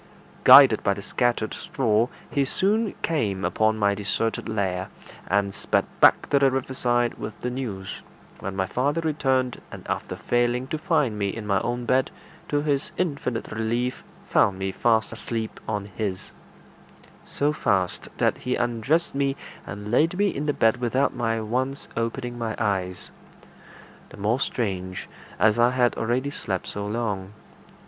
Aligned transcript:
Guided 0.45 0.81
by 0.81 0.95
the 0.95 1.01
scattered 1.03 1.53
straw, 1.53 2.07
he 2.31 2.43
soon 2.43 2.95
came 3.03 3.45
upon 3.45 3.77
my 3.77 3.93
deserted 3.93 4.49
lair, 4.49 4.87
and 5.27 5.53
sped 5.53 5.85
back 5.99 6.27
to 6.31 6.39
the 6.39 6.49
riverside 6.49 7.19
with 7.19 7.39
the 7.41 7.51
news, 7.51 8.01
when 8.39 8.55
my 8.55 8.65
father 8.65 8.99
returned, 9.01 9.61
and 9.71 9.87
after 9.87 10.15
failing 10.15 10.65
to 10.69 10.79
find 10.79 11.19
me 11.19 11.29
in 11.29 11.45
my 11.45 11.59
own 11.61 11.85
bed, 11.85 12.09
to 12.49 12.63
his 12.63 12.91
infinite 12.97 13.51
relief 13.51 14.03
found 14.27 14.57
me 14.57 14.71
fast 14.71 15.13
asleep 15.13 15.59
on 15.67 15.85
his; 15.85 16.31
so 17.23 17.53
fast, 17.53 18.09
that 18.17 18.39
he 18.39 18.55
undressed 18.55 19.13
me 19.13 19.37
and 19.67 19.91
laid 19.91 20.17
me 20.17 20.29
in 20.29 20.47
the 20.47 20.51
bed 20.51 20.77
without 20.77 21.13
my 21.15 21.39
once 21.39 21.87
opening 21.95 22.39
my 22.39 22.55
eyes 22.57 23.11
the 24.09 24.17
more 24.17 24.39
strange, 24.39 25.07
as 25.37 25.59
I 25.59 25.69
had 25.69 25.93
already 25.95 26.31
slept 26.31 26.65
so 26.65 26.87
long. 26.87 27.33